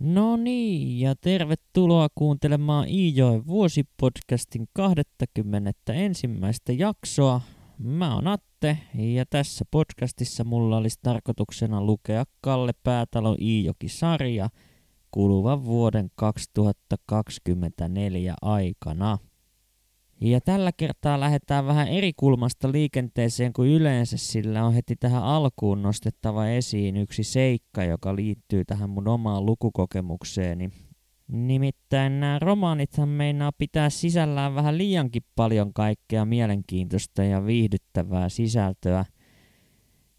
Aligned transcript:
No 0.00 0.36
niin, 0.36 1.00
ja 1.00 1.14
tervetuloa 1.20 2.08
kuuntelemaan 2.14 2.88
Iijoen 2.88 3.46
vuosipodcastin 3.46 4.68
21. 4.72 6.28
jaksoa. 6.78 7.40
Mä 7.78 8.14
oon 8.14 8.26
Atte, 8.26 8.78
ja 8.94 9.26
tässä 9.26 9.64
podcastissa 9.70 10.44
mulla 10.44 10.76
olisi 10.76 10.98
tarkoituksena 11.02 11.84
lukea 11.84 12.24
Kalle 12.40 12.72
Päätalo 12.82 13.36
Iijoki-sarja 13.40 14.48
kuluvan 15.10 15.64
vuoden 15.64 16.10
2024 16.14 18.34
aikana. 18.42 19.18
Ja 20.22 20.40
tällä 20.40 20.72
kertaa 20.76 21.20
lähdetään 21.20 21.66
vähän 21.66 21.88
eri 21.88 22.12
kulmasta 22.16 22.72
liikenteeseen 22.72 23.52
kuin 23.52 23.70
yleensä, 23.70 24.16
sillä 24.16 24.64
on 24.64 24.74
heti 24.74 24.96
tähän 24.96 25.22
alkuun 25.22 25.82
nostettava 25.82 26.46
esiin 26.46 26.96
yksi 26.96 27.24
seikka, 27.24 27.84
joka 27.84 28.16
liittyy 28.16 28.64
tähän 28.64 28.90
mun 28.90 29.08
omaan 29.08 29.46
lukukokemukseeni. 29.46 30.70
Nimittäin 31.28 32.20
nämä 32.20 32.38
romaanithan 32.38 33.08
meinaa 33.08 33.52
pitää 33.58 33.90
sisällään 33.90 34.54
vähän 34.54 34.78
liiankin 34.78 35.22
paljon 35.36 35.74
kaikkea 35.74 36.24
mielenkiintoista 36.24 37.24
ja 37.24 37.46
viihdyttävää 37.46 38.28
sisältöä. 38.28 39.04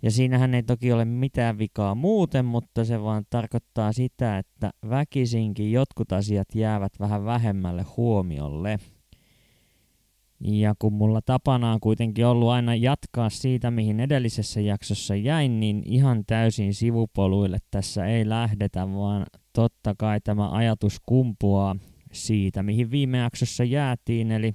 Ja 0.04 0.12
siinähän 0.12 0.54
ei 0.54 0.64
toki 0.64 0.92
ole 0.94 1.06
mitään 1.06 1.58
vikaa 1.58 1.96
muuten, 1.96 2.46
mutta 2.46 2.86
se 2.86 3.02
vaan 3.02 3.24
tarkoittaa 3.30 3.94
sitä, 3.94 4.38
että 4.38 4.72
väkisinkin 4.90 5.72
jotkut 5.72 6.12
asiat 6.12 6.48
jäävät 6.56 6.94
vähän 7.00 7.26
vähemmälle 7.26 7.86
huomiolle. 7.98 8.80
Ja 10.44 10.74
kun 10.80 10.94
mulla 10.94 11.22
tapana 11.22 11.72
on 11.72 11.80
kuitenkin 11.80 12.26
ollut 12.26 12.50
aina 12.50 12.76
jatkaa 12.76 13.30
siitä, 13.30 13.72
mihin 13.72 14.00
edellisessä 14.00 14.62
jaksossa 14.62 15.16
jäin, 15.16 15.60
niin 15.60 15.84
ihan 15.86 16.24
täysin 16.28 16.74
sivupoluille 16.74 17.58
tässä 17.72 18.06
ei 18.06 18.30
lähdetä, 18.30 18.94
vaan 18.94 19.26
totta 19.54 19.96
kai 19.98 20.22
tämä 20.22 20.50
ajatus 20.50 20.98
kumpuaa 21.06 21.76
siitä, 22.12 22.64
mihin 22.64 22.92
viime 22.92 23.18
jaksossa 23.18 23.64
jäätiin, 23.64 24.32
eli 24.32 24.54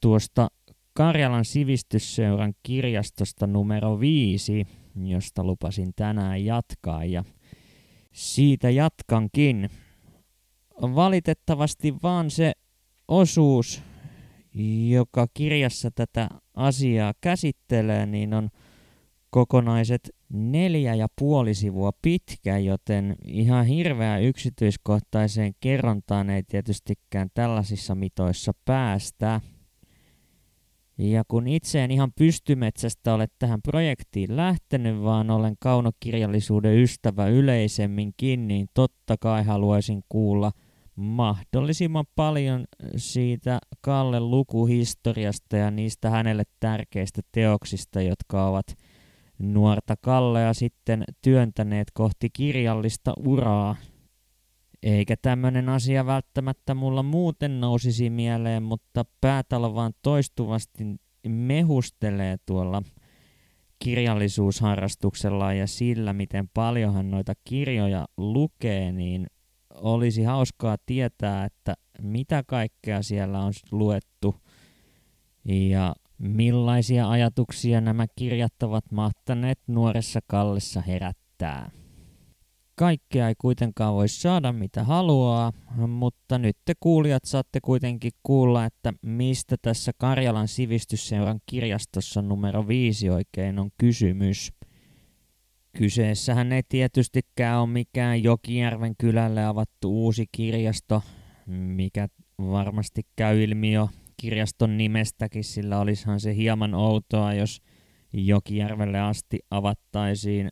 tuosta 0.00 0.48
Karjalan 0.92 1.44
sivistysseuran 1.44 2.54
kirjastosta 2.62 3.46
numero 3.46 4.00
viisi, 4.00 4.66
josta 5.04 5.44
lupasin 5.44 5.92
tänään 5.96 6.44
jatkaa, 6.44 7.04
ja 7.04 7.24
siitä 8.12 8.70
jatkankin. 8.70 9.70
Valitettavasti 10.82 11.94
vaan 12.02 12.30
se 12.30 12.52
osuus, 13.08 13.82
joka 14.90 15.26
kirjassa 15.34 15.90
tätä 15.94 16.28
asiaa 16.54 17.14
käsittelee, 17.20 18.06
niin 18.06 18.34
on 18.34 18.48
kokonaiset 19.30 20.10
neljä 20.32 20.94
ja 20.94 21.06
puoli 21.18 21.54
sivua 21.54 21.90
pitkä, 22.02 22.58
joten 22.58 23.16
ihan 23.24 23.66
hirveä 23.66 24.18
yksityiskohtaiseen 24.18 25.52
kerrontaan 25.60 26.30
ei 26.30 26.42
tietystikään 26.42 27.28
tällaisissa 27.34 27.94
mitoissa 27.94 28.52
päästä. 28.64 29.40
Ja 30.98 31.24
kun 31.28 31.46
itse 31.46 31.84
en 31.84 31.90
ihan 31.90 32.12
pystymetsästä 32.18 33.14
ole 33.14 33.26
tähän 33.38 33.62
projektiin 33.62 34.36
lähtenyt, 34.36 35.02
vaan 35.02 35.30
olen 35.30 35.54
kaunokirjallisuuden 35.60 36.78
ystävä 36.78 37.26
yleisemminkin, 37.26 38.48
niin 38.48 38.66
totta 38.74 39.16
kai 39.20 39.44
haluaisin 39.44 40.02
kuulla– 40.08 40.52
mahdollisimman 40.96 42.04
paljon 42.14 42.64
siitä 42.96 43.58
Kallen 43.80 44.30
lukuhistoriasta 44.30 45.56
ja 45.56 45.70
niistä 45.70 46.10
hänelle 46.10 46.42
tärkeistä 46.60 47.22
teoksista, 47.32 48.02
jotka 48.02 48.46
ovat 48.46 48.66
nuorta 49.38 49.94
Kallea 50.00 50.54
sitten 50.54 51.04
työntäneet 51.22 51.90
kohti 51.94 52.30
kirjallista 52.30 53.12
uraa. 53.18 53.76
Eikä 54.82 55.16
tämmöinen 55.22 55.68
asia 55.68 56.06
välttämättä 56.06 56.74
mulla 56.74 57.02
muuten 57.02 57.60
nousisi 57.60 58.10
mieleen, 58.10 58.62
mutta 58.62 59.04
Päätalo 59.20 59.74
vaan 59.74 59.92
toistuvasti 60.02 60.84
mehustelee 61.28 62.36
tuolla 62.46 62.82
kirjallisuusharrastuksella 63.78 65.52
ja 65.52 65.66
sillä, 65.66 66.12
miten 66.12 66.48
paljon 66.54 66.94
hän 66.94 67.10
noita 67.10 67.32
kirjoja 67.44 68.06
lukee, 68.16 68.92
niin 68.92 69.26
olisi 69.76 70.22
hauskaa 70.22 70.76
tietää, 70.86 71.44
että 71.44 71.74
mitä 72.02 72.42
kaikkea 72.46 73.02
siellä 73.02 73.40
on 73.40 73.52
luettu 73.70 74.34
ja 75.44 75.94
millaisia 76.18 77.10
ajatuksia 77.10 77.80
nämä 77.80 78.06
kirjat 78.16 78.62
ovat 78.62 78.84
mahtaneet 78.92 79.58
nuoressa 79.66 80.20
Kallessa 80.26 80.80
herättää. 80.80 81.70
Kaikkea 82.74 83.28
ei 83.28 83.34
kuitenkaan 83.38 83.94
voi 83.94 84.08
saada 84.08 84.52
mitä 84.52 84.84
haluaa, 84.84 85.52
mutta 85.88 86.38
nyt 86.38 86.56
te 86.64 86.74
kuulijat 86.80 87.24
saatte 87.24 87.60
kuitenkin 87.60 88.12
kuulla, 88.22 88.64
että 88.64 88.92
mistä 89.02 89.56
tässä 89.62 89.92
Karjalan 89.98 90.48
sivistysseuran 90.48 91.40
kirjastossa 91.46 92.22
numero 92.22 92.68
5 92.68 93.10
oikein 93.10 93.58
on 93.58 93.70
kysymys. 93.78 94.52
Kyseessähän 95.78 96.52
ei 96.52 96.62
tietystikään 96.68 97.60
ole 97.60 97.68
mikään 97.68 98.22
Jokijärven 98.22 98.94
kylälle 98.98 99.44
avattu 99.44 100.04
uusi 100.04 100.26
kirjasto, 100.32 101.02
mikä 101.46 102.08
varmasti 102.38 103.02
käy 103.16 103.42
ilmi 103.42 103.72
jo 103.72 103.88
kirjaston 104.16 104.76
nimestäkin, 104.76 105.44
sillä 105.44 105.80
olisihan 105.80 106.20
se 106.20 106.36
hieman 106.36 106.74
outoa, 106.74 107.34
jos 107.34 107.62
Jokijärvelle 108.12 109.00
asti 109.00 109.38
avattaisiin 109.50 110.48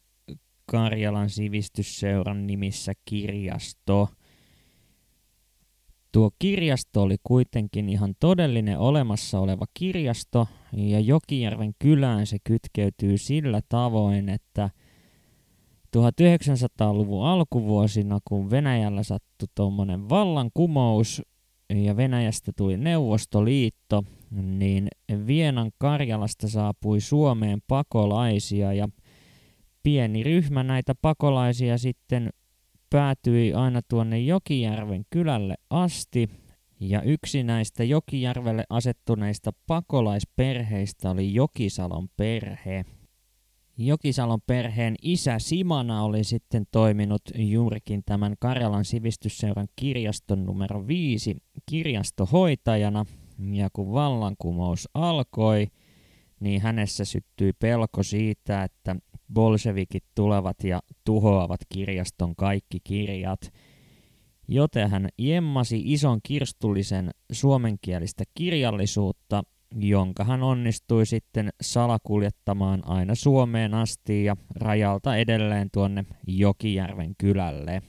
Karjalan 0.66 1.30
sivistysseuran 1.30 2.46
nimissä 2.46 2.92
kirjasto. 3.04 4.08
Tuo 6.12 6.30
kirjasto 6.38 7.02
oli 7.02 7.16
kuitenkin 7.22 7.88
ihan 7.88 8.14
todellinen 8.20 8.78
olemassa 8.78 9.38
oleva 9.38 9.64
kirjasto, 9.74 10.48
ja 10.72 11.00
Jokijärven 11.00 11.72
kylään 11.78 12.26
se 12.26 12.36
kytkeytyy 12.44 13.18
sillä 13.18 13.60
tavoin, 13.68 14.28
että– 14.28 14.70
1900-luvun 15.96 17.26
alkuvuosina, 17.26 18.18
kun 18.24 18.50
Venäjällä 18.50 19.02
sattui 19.02 19.48
tuommoinen 19.54 20.08
vallankumous 20.08 21.22
ja 21.74 21.96
Venäjästä 21.96 22.52
tuli 22.56 22.76
Neuvostoliitto, 22.76 24.04
niin 24.30 24.88
Vienan 25.26 25.70
Karjalasta 25.78 26.48
saapui 26.48 27.00
Suomeen 27.00 27.58
pakolaisia 27.68 28.72
ja 28.72 28.88
pieni 29.82 30.22
ryhmä 30.22 30.62
näitä 30.62 30.94
pakolaisia 31.02 31.78
sitten 31.78 32.30
päätyi 32.90 33.52
aina 33.52 33.80
tuonne 33.88 34.18
Jokijärven 34.18 35.04
kylälle 35.10 35.54
asti. 35.70 36.30
Ja 36.80 37.02
yksi 37.02 37.42
näistä 37.42 37.84
Jokijärvelle 37.84 38.64
asettuneista 38.70 39.50
pakolaisperheistä 39.66 41.10
oli 41.10 41.34
Jokisalon 41.34 42.08
perhe. 42.16 42.84
Jokisalon 43.76 44.40
perheen 44.46 44.94
isä 45.02 45.38
Simana 45.38 46.04
oli 46.04 46.24
sitten 46.24 46.64
toiminut 46.70 47.22
juurikin 47.34 48.02
tämän 48.06 48.34
Karjalan 48.40 48.84
sivistysseuran 48.84 49.68
kirjaston 49.76 50.46
numero 50.46 50.86
5 50.86 51.36
kirjastohoitajana. 51.70 53.04
Ja 53.52 53.68
kun 53.72 53.92
vallankumous 53.92 54.88
alkoi, 54.94 55.66
niin 56.40 56.60
hänessä 56.60 57.04
syttyi 57.04 57.52
pelko 57.52 58.02
siitä, 58.02 58.64
että 58.64 58.96
bolsevikit 59.32 60.04
tulevat 60.14 60.64
ja 60.64 60.80
tuhoavat 61.04 61.60
kirjaston 61.68 62.36
kaikki 62.36 62.78
kirjat. 62.84 63.52
Joten 64.48 64.90
hän 64.90 65.08
jemmasi 65.18 65.82
ison 65.84 66.20
kirstullisen 66.22 67.10
suomenkielistä 67.32 68.24
kirjallisuutta 68.34 69.42
jonka 69.76 70.24
hän 70.24 70.42
onnistui 70.42 71.06
sitten 71.06 71.50
salakuljettamaan 71.60 72.88
aina 72.88 73.14
Suomeen 73.14 73.74
asti 73.74 74.24
ja 74.24 74.36
rajalta 74.54 75.16
edelleen 75.16 75.68
tuonne 75.72 76.04
Jokijärven 76.26 77.14
kylälle. 77.18 77.82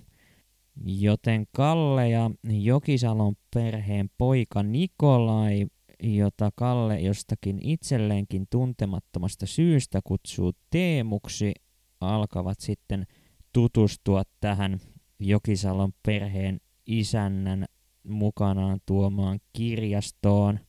Joten 0.86 1.46
Kalle 1.52 2.10
ja 2.10 2.32
Jokisalon 2.44 3.36
perheen 3.54 4.10
poika 4.18 4.64
Nikolai, 4.64 5.66
jota 6.04 6.50
Kalle 6.56 7.00
jostakin 7.00 7.60
itselleenkin 7.62 8.48
tuntemattomasta 8.50 9.46
syystä 9.46 10.00
kutsuu 10.04 10.52
Teemuksi, 10.70 11.54
alkavat 12.02 12.60
sitten 12.60 13.08
tutustua 13.54 14.24
tähän 14.40 14.80
Jokisalon 15.20 15.94
perheen 16.06 16.60
isännän 16.86 17.66
mukanaan 18.04 18.80
tuomaan 18.86 19.40
kirjastoon– 19.54 20.60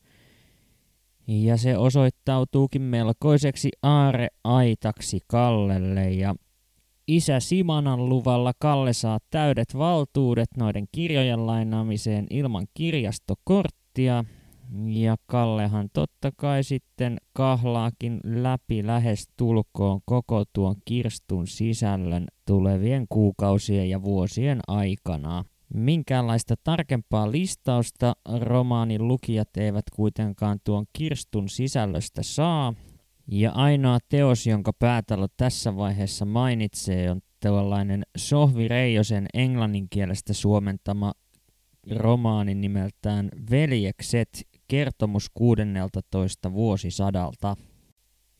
ja 1.28 1.56
se 1.56 1.76
osoittautuukin 1.76 2.82
melkoiseksi 2.82 3.70
aare-aitaksi 3.82 5.20
Kallelle 5.26 6.11
ja 6.11 6.34
isä 7.08 7.40
Simanan 7.40 8.08
luvalla 8.08 8.52
Kalle 8.58 8.93
saa 8.93 9.19
täydet 9.31 9.78
valtuudet 9.78 10.49
noiden 10.56 10.87
kirjojen 10.93 11.46
lainaamiseen 11.46 12.26
ilman 12.31 12.67
kirjastokorttia 12.75 14.25
Ja 14.87 15.17
Kallehan 15.26 15.88
totta 15.93 16.31
kai 16.37 16.64
sitten 16.64 17.19
kahlaakin 17.32 18.20
läpi 18.25 18.87
lähes 18.87 19.29
tulkoon 19.37 20.00
koko 20.05 20.44
tuon 20.52 20.76
kirstun 20.84 21.46
sisällön 21.46 22.26
tulevien 22.46 23.06
kuukausien 23.08 23.90
ja 23.90 24.02
vuosien 24.02 24.61
aikana. 24.69 25.44
Minkäänlaista 25.74 26.54
tarkempaa 26.64 27.32
listausta 27.32 28.16
romaanin 28.40 29.08
lukijat 29.08 29.56
eivät 29.56 29.84
kuitenkaan 29.92 30.58
tuon 30.64 30.86
kirstun 30.92 31.48
sisällöstä 31.48 32.22
saa, 32.22 32.74
ja 33.28 33.52
ainoa 33.52 33.98
teos, 34.08 34.46
jonka 34.46 34.72
päätalo 34.72 35.26
tässä 35.36 35.76
vaiheessa 35.76 36.24
mainitsee, 36.24 37.10
on 37.10 37.20
tällainen 37.40 38.02
Sohvi 38.16 38.68
Reijosen 38.68 39.26
englanninkielestä 39.34 40.32
suomentama 40.32 41.12
romaani 41.90 42.54
nimeltään 42.54 43.28
Veljekset, 43.50 44.48
kertomus 44.69 45.30
16. 45.34 46.52
vuosisadalta. 46.52 47.56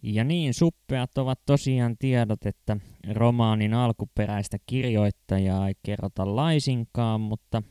Ja 0.02 0.25
niin 0.25 0.54
suppeat 0.54 1.19
ovat 1.19 1.40
tosiaan 1.46 1.96
tiedot, 1.98 2.46
että 2.46 2.76
romaanin 3.12 3.75
alkuperäistä 3.75 4.58
kirjoittajaa 4.66 5.69
ei 5.69 5.75
kerrota 5.82 6.37
laisinkaan, 6.37 7.20
mutta 7.20 7.62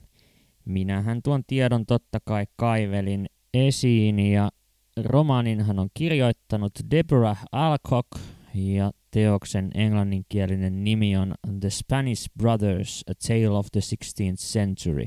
minähän 0.65 1.21
tuon 1.23 1.43
tiedon 1.47 1.85
totta 1.85 2.19
kai 2.25 2.45
kaivelin 2.55 3.25
esiin 3.53 4.19
ja 4.19 4.49
romaaninhan 5.03 5.79
on 5.79 5.89
kirjoittanut 5.93 6.73
Deborah 6.91 7.43
Alcock 7.51 8.07
ja 8.53 8.91
teoksen 9.11 9.71
englanninkielinen 9.73 10.83
nimi 10.83 11.17
on 11.17 11.35
The 11.59 11.69
Spanish 11.69 12.29
Brothers, 12.37 13.03
A 13.09 13.13
Tale 13.27 13.57
of 13.57 13.67
the 13.71 13.79
16th 13.79 14.35
Century. 14.35 15.05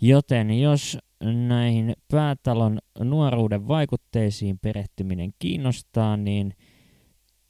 Joten 0.00 0.60
jos 0.60 0.98
näihin 1.32 1.92
päätalon 2.10 2.78
nuoruuden 2.98 3.68
vaikutteisiin 3.68 4.58
perehtyminen 4.58 5.30
kiinnostaa, 5.38 6.16
niin 6.16 6.54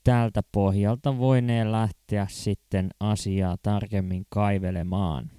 tältä 0.05 0.41
pohjalta 0.53 1.19
voinee 1.19 1.73
lähteä 1.73 2.26
sitten 2.31 2.88
asiaa 3.00 3.56
tarkemmin 3.62 4.25
kaivelemaan. 4.29 5.31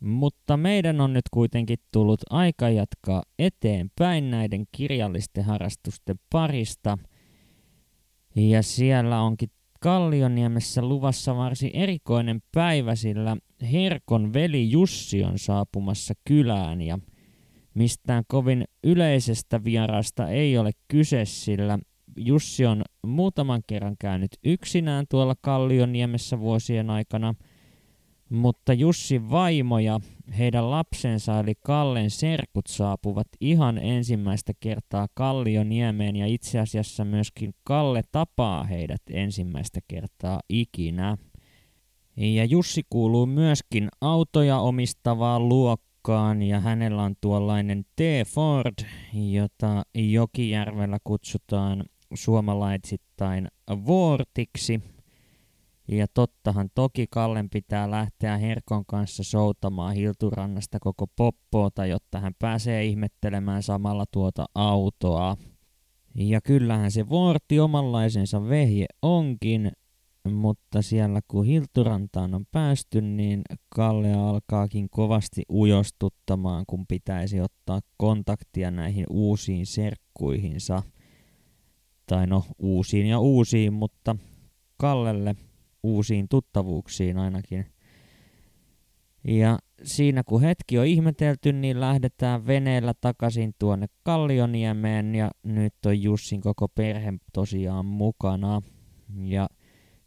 Mutta 0.00 0.56
meidän 0.56 1.00
on 1.00 1.12
nyt 1.12 1.24
kuitenkin 1.30 1.78
tullut 1.92 2.20
aika 2.30 2.68
jatkaa 2.68 3.22
eteenpäin 3.38 4.30
näiden 4.30 4.64
kirjallisten 4.72 5.44
harrastusten 5.44 6.16
parista. 6.30 6.98
Ja 8.36 8.62
siellä 8.62 9.20
onkin 9.20 9.50
Kallioniemessä 9.80 10.82
luvassa 10.82 11.36
varsin 11.36 11.70
erikoinen 11.74 12.42
päivä, 12.54 12.94
sillä 12.94 13.36
Herkon 13.72 14.32
veli 14.32 14.70
Jussi 14.70 15.24
on 15.24 15.38
saapumassa 15.38 16.14
kylään 16.24 16.80
ja 16.80 16.98
mistään 17.78 18.24
kovin 18.28 18.64
yleisestä 18.84 19.64
vierasta 19.64 20.28
ei 20.28 20.58
ole 20.58 20.70
kyse, 20.88 21.24
sillä 21.24 21.78
Jussi 22.16 22.66
on 22.66 22.82
muutaman 23.06 23.62
kerran 23.66 23.96
käynyt 23.98 24.30
yksinään 24.44 25.04
tuolla 25.08 25.34
Kallioniemessä 25.40 26.38
vuosien 26.38 26.90
aikana, 26.90 27.34
mutta 28.30 28.72
Jussin 28.72 29.30
vaimo 29.30 29.78
ja 29.78 30.00
heidän 30.38 30.70
lapsensa 30.70 31.40
eli 31.40 31.54
Kallen 31.64 32.10
serkut 32.10 32.66
saapuvat 32.66 33.28
ihan 33.40 33.78
ensimmäistä 33.78 34.52
kertaa 34.60 35.06
Kallioniemeen 35.14 36.16
ja 36.16 36.26
itse 36.26 36.58
asiassa 36.58 37.04
myöskin 37.04 37.54
Kalle 37.64 38.02
tapaa 38.12 38.64
heidät 38.64 39.02
ensimmäistä 39.10 39.80
kertaa 39.88 40.40
ikinä. 40.48 41.16
Ja 42.16 42.44
Jussi 42.44 42.82
kuuluu 42.90 43.26
myöskin 43.26 43.88
autoja 44.00 44.58
omistavaan 44.58 45.48
luokkaan 45.98 46.42
ja 46.42 46.60
hänellä 46.60 47.02
on 47.02 47.14
tuollainen 47.20 47.84
T-Ford, 47.96 48.74
jota 49.32 49.82
Jokijärvellä 49.94 50.98
kutsutaan 51.04 51.84
suomalaisittain 52.14 53.48
Vortiksi. 53.86 54.80
Ja 55.88 56.06
tottahan 56.14 56.68
toki 56.74 57.06
Kallen 57.10 57.50
pitää 57.50 57.90
lähteä 57.90 58.36
Herkon 58.36 58.86
kanssa 58.86 59.24
soutamaan 59.24 59.94
Hilturannasta 59.94 60.78
koko 60.80 61.06
poppoota, 61.16 61.86
jotta 61.86 62.20
hän 62.20 62.32
pääsee 62.38 62.84
ihmettelemään 62.84 63.62
samalla 63.62 64.04
tuota 64.12 64.46
autoa. 64.54 65.36
Ja 66.14 66.40
kyllähän 66.40 66.90
se 66.90 67.08
Vorti 67.08 67.60
omanlaisensa 67.60 68.48
vehje 68.48 68.86
onkin, 69.02 69.72
mutta 70.32 70.82
siellä 70.82 71.20
kun 71.28 71.46
Hilturantaan 71.46 72.34
on 72.34 72.46
päästy, 72.52 73.00
niin 73.00 73.42
Kalle 73.68 74.12
alkaakin 74.12 74.90
kovasti 74.90 75.42
ujostuttamaan, 75.52 76.64
kun 76.66 76.86
pitäisi 76.86 77.40
ottaa 77.40 77.80
kontaktia 77.96 78.70
näihin 78.70 79.06
uusiin 79.10 79.66
serkkuihinsa. 79.66 80.82
Tai 82.06 82.26
no, 82.26 82.44
uusiin 82.58 83.06
ja 83.06 83.18
uusiin, 83.18 83.72
mutta 83.72 84.16
Kallelle 84.76 85.36
uusiin 85.82 86.28
tuttavuuksiin 86.28 87.18
ainakin. 87.18 87.66
Ja 89.24 89.58
siinä 89.82 90.22
kun 90.24 90.40
hetki 90.40 90.78
on 90.78 90.86
ihmetelty, 90.86 91.52
niin 91.52 91.80
lähdetään 91.80 92.46
veneellä 92.46 92.94
takaisin 93.00 93.54
tuonne 93.58 93.86
Kallioniemeen 94.02 95.14
ja 95.14 95.30
nyt 95.42 95.74
on 95.86 96.02
Jussin 96.02 96.40
koko 96.40 96.68
perhe 96.68 97.14
tosiaan 97.32 97.86
mukana. 97.86 98.62
Ja 99.24 99.48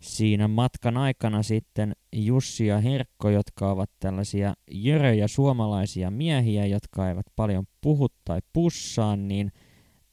siinä 0.01 0.47
matkan 0.47 0.97
aikana 0.97 1.43
sitten 1.43 1.93
Jussi 2.13 2.65
ja 2.65 2.79
Herkko, 2.79 3.29
jotka 3.29 3.71
ovat 3.71 3.89
tällaisia 3.99 4.53
jöröjä 4.71 5.27
suomalaisia 5.27 6.11
miehiä, 6.11 6.65
jotka 6.65 7.09
eivät 7.09 7.25
paljon 7.35 7.65
puhu 7.81 8.07
tai 8.25 8.39
pussaa, 8.53 9.15
niin 9.15 9.51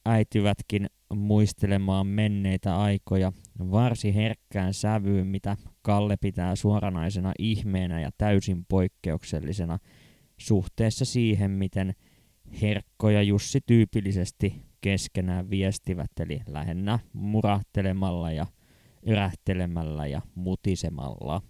äityvätkin 0.05 0.87
muistelemaan 1.13 2.07
menneitä 2.07 2.77
aikoja 2.77 3.31
varsin 3.59 4.13
herkkään 4.13 4.73
sävyyn, 4.73 5.27
mitä 5.27 5.57
Kalle 5.81 6.17
pitää 6.21 6.55
suoranaisena 6.55 7.31
ihmeenä 7.39 8.01
ja 8.01 8.09
täysin 8.17 8.65
poikkeuksellisena 8.65 9.79
suhteessa 10.37 11.05
siihen, 11.05 11.51
miten 11.51 11.93
Herkko 12.61 13.09
ja 13.09 13.21
Jussi 13.21 13.59
tyypillisesti 13.65 14.61
keskenään 14.81 15.49
viestivät, 15.49 16.11
eli 16.19 16.41
lähinnä 16.47 16.99
murahtelemalla 17.13 18.31
ja 18.31 18.45
yrähtelemällä 19.05 20.07
ja 20.07 20.21
mutisemalla. 20.35 21.41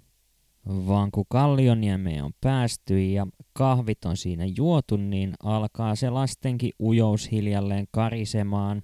Vaan 0.67 1.11
kun 1.11 1.25
Kallioniemeen 1.29 2.23
on 2.23 2.31
päästy 2.41 3.03
ja 3.03 3.27
kahvit 3.53 4.05
on 4.05 4.17
siinä 4.17 4.45
juotu, 4.57 4.97
niin 4.97 5.33
alkaa 5.43 5.95
se 5.95 6.09
lastenkin 6.09 6.71
ujous 6.79 7.31
hiljalleen 7.31 7.87
karisemaan. 7.91 8.81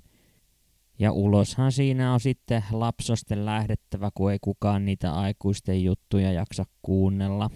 Ja 0.99 1.11
uloshan 1.11 1.71
siinä 1.71 2.13
on 2.13 2.19
sitten 2.19 2.63
lapsosten 2.71 3.45
lähdettävä, 3.45 4.09
kun 4.13 4.31
ei 4.31 4.37
kukaan 4.41 4.85
niitä 4.85 5.13
aikuisten 5.13 5.83
juttuja 5.83 6.31
jaksa 6.31 6.63
kuunnella. 6.81 7.49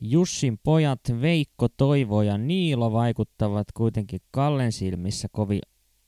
Jussin 0.00 0.58
pojat 0.62 1.00
Veikko, 1.20 1.68
Toivo 1.68 2.22
ja 2.22 2.38
Niilo 2.38 2.92
vaikuttavat 2.92 3.72
kuitenkin 3.74 4.20
Kallen 4.30 4.72
silmissä 4.72 5.28
kovin 5.32 5.60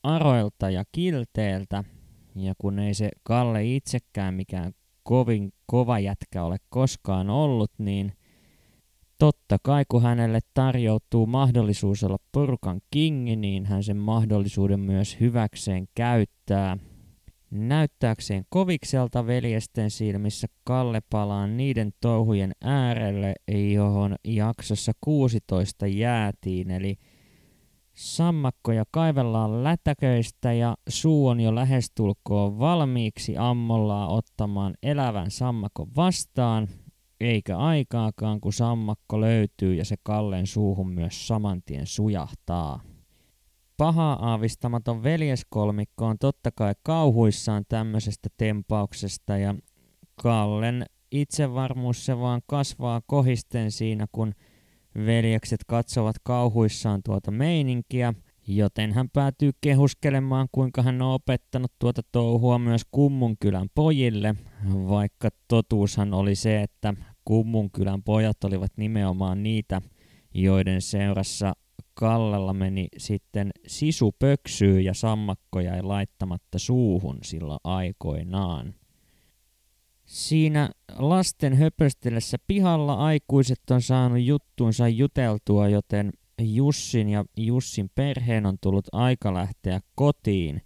aroilta 0.03 0.69
ja 0.69 0.83
kilteeltä, 0.91 1.83
ja 2.41 2.53
kun 2.57 2.79
ei 2.79 2.93
se 2.93 3.09
Kalle 3.23 3.65
itsekään 3.65 4.33
mikään 4.33 4.73
kovin 5.03 5.51
kova 5.65 5.99
jätkä 5.99 6.43
ole 6.43 6.57
koskaan 6.69 7.29
ollut, 7.29 7.71
niin 7.77 8.13
totta 9.17 9.57
kai 9.63 9.83
kun 9.87 10.01
hänelle 10.01 10.39
tarjoutuu 10.53 11.25
mahdollisuus 11.25 12.03
olla 12.03 12.17
porukan 12.31 12.81
kingi, 12.91 13.35
niin 13.35 13.65
hän 13.65 13.83
sen 13.83 13.97
mahdollisuuden 13.97 14.79
myös 14.79 15.19
hyväkseen 15.19 15.87
käyttää. 15.95 16.77
Näyttääkseen 17.51 18.45
kovikselta 18.49 19.27
veljesten 19.27 19.91
silmissä 19.91 20.47
Kalle 20.63 21.01
palaa 21.09 21.47
niiden 21.47 21.91
touhujen 22.01 22.51
äärelle, 22.63 23.33
johon 23.73 24.15
jaksossa 24.23 24.91
16 25.01 25.87
jäätiin, 25.87 26.71
eli– 26.71 26.95
Sammakkoja 27.99 28.83
kaivellaan 28.91 29.63
lätäköistä 29.63 30.53
ja 30.53 30.77
suu 30.89 31.27
on 31.27 31.39
jo 31.39 31.55
lähestulkoon 31.55 32.59
valmiiksi 32.59 33.37
ammollaan 33.37 34.09
ottamaan 34.09 34.73
elävän 34.83 35.31
sammakon 35.31 35.87
vastaan, 35.95 36.67
eikä 37.19 37.57
aikaakaan 37.57 38.41
kun 38.41 38.53
sammakko 38.53 39.21
löytyy 39.21 39.73
ja 39.73 39.85
se 39.85 39.95
Kallen 40.03 40.47
suuhun 40.47 40.89
myös 40.89 41.27
samantien 41.27 41.87
sujahtaa. 41.87 42.81
Paha 43.77 44.13
aavistamaton 44.13 45.03
veljeskolmikko 45.03 46.05
on 46.05 46.17
totta 46.19 46.51
kai 46.55 46.73
kauhuissaan 46.83 47.63
tämmöisestä 47.69 48.29
tempauksesta 48.37 49.37
ja 49.37 49.55
Kallen 50.23 50.85
itsevarmuus 51.11 52.05
se 52.05 52.19
vaan 52.19 52.41
kasvaa 52.47 53.01
kohisten 53.05 53.71
siinä, 53.71 54.05
kun– 54.11 54.33
Veljekset 54.95 55.59
katsovat 55.67 56.15
kauhuissaan 56.23 57.01
tuota 57.03 57.31
meininkiä, 57.31 58.13
joten 58.47 58.93
hän 58.93 59.09
päätyy 59.09 59.51
kehuskelemaan, 59.61 60.47
kuinka 60.51 60.81
hän 60.81 61.01
on 61.01 61.13
opettanut 61.13 61.71
tuota 61.79 62.01
touhua 62.11 62.59
myös 62.59 62.81
Kummunkylän 62.91 63.67
pojille, 63.75 64.35
vaikka 64.73 65.29
totuushan 65.47 66.13
oli 66.13 66.35
se, 66.35 66.61
että 66.61 66.93
Kummunkylän 67.25 68.03
pojat 68.03 68.43
olivat 68.43 68.71
nimenomaan 68.77 69.43
niitä, 69.43 69.81
joiden 70.33 70.81
seurassa 70.81 71.53
Kallella 71.93 72.53
meni 72.53 72.87
sitten 72.97 73.51
sisu 73.67 74.11
pöksyy 74.19 74.81
ja 74.81 74.93
sammakko 74.93 75.59
jäi 75.59 75.81
laittamatta 75.81 76.59
suuhun 76.59 77.17
sillä 77.23 77.57
aikoinaan. 77.63 78.73
Siinä 80.09 80.69
lasten 80.97 81.53
höpöstellessä 81.53 82.37
pihalla 82.47 82.93
aikuiset 82.93 83.59
on 83.71 83.81
saanut 83.81 84.21
juttuunsa 84.21 84.87
juteltua, 84.87 85.67
joten 85.67 86.11
Jussin 86.41 87.09
ja 87.09 87.25
Jussin 87.37 87.89
perheen 87.95 88.45
on 88.45 88.57
tullut 88.61 88.87
aika 88.91 89.33
lähteä 89.33 89.79
kotiin. 89.95 90.61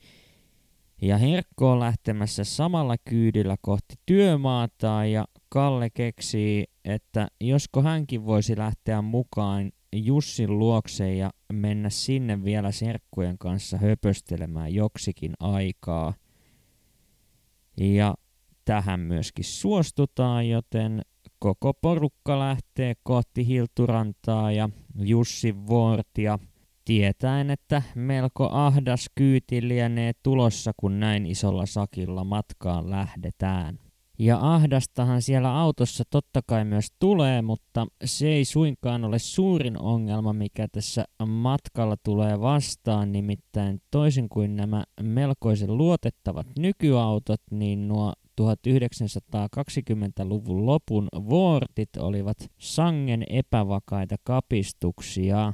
Ja 1.01 1.17
Herkko 1.17 1.71
on 1.71 1.79
lähtemässä 1.79 2.43
samalla 2.43 2.95
kyydillä 3.09 3.55
kohti 3.61 3.95
työmaata 4.05 5.05
ja 5.05 5.25
Kalle 5.49 5.89
keksii, 5.89 6.65
että 6.85 7.27
josko 7.41 7.81
hänkin 7.81 8.25
voisi 8.25 8.57
lähteä 8.57 9.01
mukaan 9.01 9.71
Jussin 9.95 10.59
luokse 10.59 11.13
ja 11.13 11.31
mennä 11.53 11.89
sinne 11.89 12.43
vielä 12.43 12.71
serkkujen 12.71 13.37
kanssa 13.37 13.77
höpöstelemään 13.77 14.73
joksikin 14.73 15.33
aikaa. 15.39 16.13
Ja 17.77 18.15
tähän 18.65 18.99
myöskin 18.99 19.45
suostutaan, 19.45 20.49
joten 20.49 21.01
koko 21.39 21.73
porukka 21.73 22.39
lähtee 22.39 22.93
kohti 23.03 23.47
Hilturantaa 23.47 24.51
ja 24.51 24.69
Jussi 24.99 25.55
Vuortia 25.67 26.39
tietäen, 26.85 27.49
että 27.49 27.81
melko 27.95 28.49
ahdas 28.51 29.09
kyyti 29.15 29.67
lienee 29.67 30.11
tulossa, 30.23 30.71
kun 30.77 30.99
näin 30.99 31.25
isolla 31.25 31.65
sakilla 31.65 32.23
matkaan 32.23 32.89
lähdetään. 32.89 33.79
Ja 34.19 34.53
ahdastahan 34.53 35.21
siellä 35.21 35.59
autossa 35.59 36.03
totta 36.09 36.41
kai 36.47 36.65
myös 36.65 36.87
tulee, 36.99 37.41
mutta 37.41 37.87
se 38.05 38.27
ei 38.27 38.45
suinkaan 38.45 39.03
ole 39.03 39.19
suurin 39.19 39.81
ongelma, 39.81 40.33
mikä 40.33 40.67
tässä 40.67 41.05
matkalla 41.25 41.95
tulee 42.03 42.41
vastaan. 42.41 43.11
Nimittäin 43.11 43.81
toisin 43.91 44.29
kuin 44.29 44.55
nämä 44.55 44.83
melkoisen 45.01 45.77
luotettavat 45.77 46.47
nykyautot, 46.59 47.41
niin 47.51 47.87
nuo 47.87 48.13
1920-luvun 48.41 50.65
lopun 50.65 51.07
vuortit 51.29 51.97
olivat 51.97 52.37
sangen 52.57 53.23
epävakaita 53.29 54.15
kapistuksia. 54.23 55.53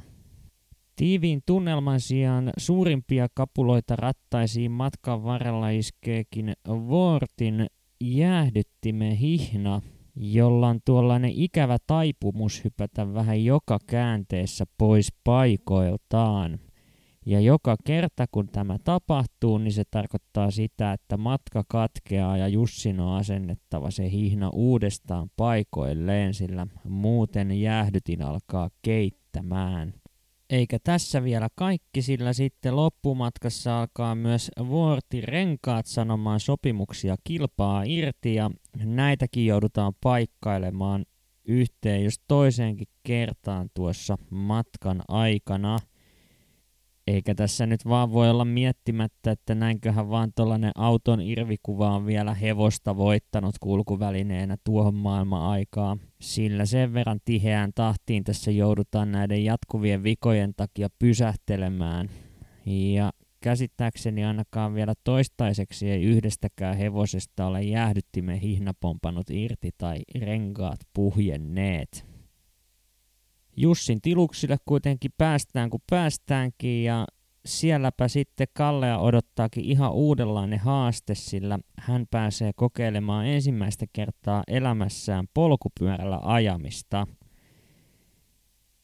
Tiiviin 0.96 1.40
tunnelman 1.46 2.00
sijaan 2.00 2.50
suurimpia 2.56 3.28
kapuloita 3.34 3.96
rattaisiin 3.96 4.70
matkan 4.70 5.24
varrella 5.24 5.70
iskeekin 5.70 6.52
vuortin 6.68 7.66
jäähdyttimen 8.00 9.12
hihna, 9.12 9.80
jolla 10.16 10.68
on 10.68 10.80
tuollainen 10.84 11.32
ikävä 11.34 11.76
taipumus 11.86 12.64
hypätä 12.64 13.14
vähän 13.14 13.44
joka 13.44 13.78
käänteessä 13.86 14.64
pois 14.78 15.12
paikoiltaan. 15.24 16.58
Ja 17.26 17.40
joka 17.40 17.76
kerta 17.84 18.26
kun 18.32 18.48
tämä 18.48 18.78
tapahtuu, 18.84 19.58
niin 19.58 19.72
se 19.72 19.82
tarkoittaa 19.90 20.50
sitä, 20.50 20.92
että 20.92 21.16
matka 21.16 21.64
katkeaa 21.68 22.36
ja 22.36 22.48
Jussin 22.48 23.00
on 23.00 23.16
asennettava 23.16 23.90
se 23.90 24.10
hihna 24.10 24.50
uudestaan 24.52 25.30
paikoilleen, 25.36 26.34
sillä 26.34 26.66
muuten 26.88 27.60
jäähdytin 27.60 28.22
alkaa 28.22 28.70
keittämään. 28.82 29.94
Eikä 30.50 30.78
tässä 30.84 31.24
vielä 31.24 31.48
kaikki, 31.54 32.02
sillä 32.02 32.32
sitten 32.32 32.76
loppumatkassa 32.76 33.80
alkaa 33.80 34.14
myös 34.14 34.50
Vuorti 34.68 35.20
renkaat 35.20 35.86
sanomaan 35.86 36.40
sopimuksia 36.40 37.16
kilpaa 37.24 37.82
irti 37.86 38.34
ja 38.34 38.50
näitäkin 38.84 39.46
joudutaan 39.46 39.92
paikkailemaan 40.02 41.04
yhteen 41.44 42.04
jos 42.04 42.20
toiseenkin 42.28 42.88
kertaan 43.02 43.70
tuossa 43.74 44.16
matkan 44.30 45.02
aikana– 45.08 45.78
eikä 47.10 47.34
tässä 47.34 47.66
nyt 47.66 47.84
vaan 47.84 48.12
voi 48.12 48.30
olla 48.30 48.44
miettimättä, 48.44 49.30
että 49.30 49.54
näinköhän 49.54 50.10
vaan 50.10 50.32
tuollainen 50.36 50.72
auton 50.74 51.20
irvikuva 51.20 51.90
on 51.90 52.06
vielä 52.06 52.34
hevosta 52.34 52.96
voittanut 52.96 53.54
kulkuvälineenä 53.60 54.56
tuohon 54.64 54.94
maailman 54.94 55.42
aikaa. 55.42 55.96
Sillä 56.20 56.66
sen 56.66 56.94
verran 56.94 57.20
tiheään 57.24 57.70
tahtiin 57.74 58.24
tässä 58.24 58.50
joudutaan 58.50 59.12
näiden 59.12 59.44
jatkuvien 59.44 60.02
vikojen 60.02 60.52
takia 60.56 60.88
pysähtelemään. 60.98 62.08
Ja 62.66 63.12
käsittääkseni 63.40 64.24
ainakaan 64.24 64.74
vielä 64.74 64.94
toistaiseksi 65.04 65.90
ei 65.90 66.02
yhdestäkään 66.02 66.76
hevosesta 66.76 67.46
ole 67.46 67.62
jäähdyttimen 67.62 68.38
hihna 68.38 68.72
pompannut 68.80 69.30
irti 69.30 69.70
tai 69.78 69.98
renkaat 70.18 70.80
puhjenneet. 70.94 72.09
Jussin 73.60 74.00
tiluksille 74.00 74.56
kuitenkin 74.64 75.10
päästään 75.18 75.70
kun 75.70 75.80
päästäänkin 75.90 76.84
ja 76.84 77.06
sielläpä 77.46 78.08
sitten 78.08 78.46
Kallea 78.52 78.98
odottaakin 78.98 79.64
ihan 79.64 79.92
uudenlainen 79.92 80.58
haaste, 80.58 81.14
sillä 81.14 81.58
hän 81.78 82.06
pääsee 82.10 82.50
kokeilemaan 82.56 83.26
ensimmäistä 83.26 83.86
kertaa 83.92 84.42
elämässään 84.48 85.26
polkupyörällä 85.34 86.20
ajamista. 86.22 87.06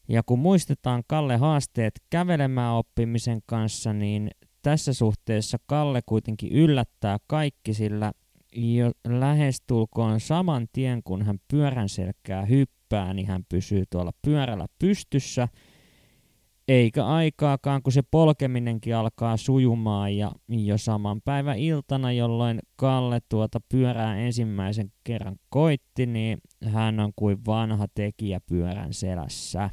Ja 0.07 0.23
kun 0.23 0.39
muistetaan 0.39 1.03
Kalle 1.07 1.37
haasteet 1.37 1.93
kävelemään 2.09 2.73
oppimisen 2.73 3.39
kanssa, 3.45 3.93
niin 3.93 4.31
tässä 4.61 4.93
suhteessa 4.93 5.57
Kalle 5.65 6.01
kuitenkin 6.05 6.51
yllättää 6.51 7.17
kaikki, 7.27 7.73
sillä 7.73 8.11
jo 8.55 8.91
lähestulkoon 9.07 10.19
saman 10.19 10.67
tien, 10.73 11.03
kun 11.03 11.21
hän 11.21 11.39
pyörän 11.47 11.89
selkää 11.89 12.45
hyppää, 12.45 12.76
niin 13.13 13.27
hän 13.27 13.45
pysyy 13.49 13.83
tuolla 13.89 14.11
pyörällä 14.21 14.65
pystyssä, 14.79 15.47
eikä 16.67 17.05
aikaakaan, 17.05 17.83
kun 17.83 17.93
se 17.93 18.01
polkeminenkin 18.11 18.95
alkaa 18.95 19.37
sujumaan 19.37 20.17
ja 20.17 20.31
jo 20.47 20.77
saman 20.77 21.21
päivän 21.21 21.59
iltana, 21.59 22.11
jolloin 22.11 22.59
Kalle 22.75 23.19
tuota 23.29 23.59
pyörää 23.69 24.17
ensimmäisen 24.17 24.91
kerran 25.03 25.35
koitti, 25.49 26.05
niin 26.05 26.37
hän 26.63 26.99
on 26.99 27.11
kuin 27.15 27.37
vanha 27.45 27.87
tekijä 27.93 28.39
pyörän 28.39 28.93
selässä. 28.93 29.69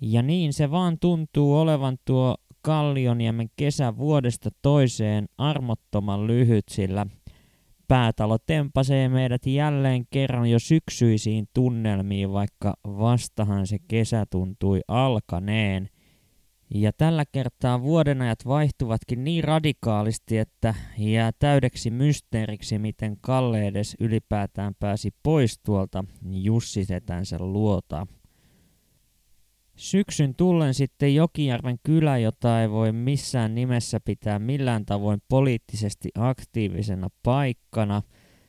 Ja 0.00 0.22
niin 0.22 0.52
se 0.52 0.70
vaan 0.70 0.98
tuntuu 0.98 1.58
olevan 1.58 1.96
tuo 2.04 2.36
Kallioniemen 2.62 3.48
kesä 3.56 3.96
vuodesta 3.96 4.50
toiseen 4.62 5.28
armottoman 5.38 6.26
lyhyt, 6.26 6.64
sillä 6.70 7.06
Päätalo 7.88 8.38
tempasee 8.38 9.08
meidät 9.08 9.46
jälleen 9.46 10.06
kerran 10.10 10.50
jo 10.50 10.58
syksyisiin 10.58 11.48
tunnelmiin, 11.54 12.32
vaikka 12.32 12.74
vastahan 12.84 13.66
se 13.66 13.78
kesä 13.88 14.26
tuntui 14.30 14.80
alkaneen. 14.88 15.88
Ja 16.74 16.92
tällä 16.92 17.24
kertaa 17.32 17.82
vuodenajat 17.82 18.38
vaihtuvatkin 18.46 19.24
niin 19.24 19.44
radikaalisti, 19.44 20.38
että 20.38 20.74
jää 20.98 21.32
täydeksi 21.38 21.90
mysteeriksi, 21.90 22.78
miten 22.78 23.16
Kalle 23.20 23.66
edes 23.66 23.96
ylipäätään 24.00 24.74
pääsi 24.80 25.10
pois 25.22 25.58
tuolta 25.58 26.04
Jussisetänsä 26.30 27.36
luota. 27.40 28.06
Syksyn 29.76 30.34
tullen 30.34 30.74
sitten 30.74 31.14
Jokijärven 31.14 31.78
kylä, 31.82 32.18
jota 32.18 32.62
ei 32.62 32.70
voi 32.70 32.92
missään 32.92 33.54
nimessä 33.54 34.00
pitää 34.04 34.38
millään 34.38 34.86
tavoin 34.86 35.22
poliittisesti 35.28 36.08
aktiivisena 36.18 37.08
paikkana, 37.22 38.02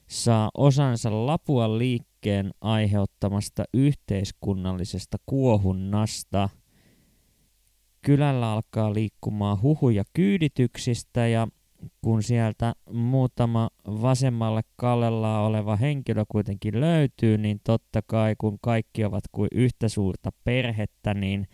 saa 0.10 0.50
osansa 0.58 1.26
Lapuan 1.26 1.78
liikkeen 1.80 2.52
aiheuttamasta 2.62 3.64
yhteiskunnallisesta 3.74 5.18
kuohunnasta. 5.26 6.50
Kylällä 8.02 8.52
alkaa 8.52 8.94
liikkumaan 8.94 9.62
huhuja 9.62 10.04
kyydityksistä 10.14 11.28
ja 11.28 11.48
kun 12.02 12.24
sieltä 12.24 12.74
muutama 12.94 13.70
vasemmalle 13.86 14.62
kallella 14.76 15.40
oleva 15.40 15.76
henkilö 15.76 16.26
kuitenkin 16.30 16.80
löytyy, 16.80 17.38
niin 17.38 17.60
totta 17.64 18.02
kai 18.02 18.36
kun 18.38 18.58
kaikki 18.62 19.06
ovat 19.06 19.24
kuin 19.32 19.48
yhtä 19.52 19.90
suurta 19.90 20.30
perhettä, 20.44 21.14
niin 21.14 21.48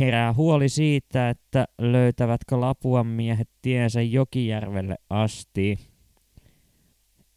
herää 0.00 0.34
huoli 0.34 0.68
siitä, 0.68 1.30
että 1.30 1.66
löytävätkö 1.78 2.60
Lapuan 2.60 3.06
miehet 3.06 3.48
tiensä 3.62 4.02
Jokijärvelle 4.02 4.96
asti. 5.10 5.78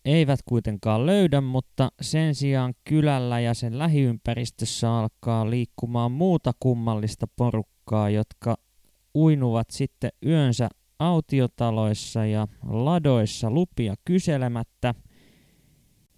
Eivät 0.05 0.39
kuitenkaan 0.45 1.05
löydä, 1.05 1.41
mutta 1.41 1.89
sen 2.01 2.35
sijaan 2.35 2.73
kylällä 2.83 3.39
ja 3.39 3.53
sen 3.53 3.79
lähiympäristössä 3.79 4.97
alkaa 4.97 5.49
liikkumaan 5.49 6.11
muuta 6.11 6.51
kummallista 6.59 7.27
porukkaa, 7.35 8.09
jotka 8.09 8.55
uinuvat 9.15 9.67
sitten 9.71 10.11
yönsä 10.25 10.69
autiotaloissa 10.99 12.25
ja 12.25 12.47
ladoissa 12.63 13.51
lupia 13.51 13.95
kyselemättä. 14.05 14.95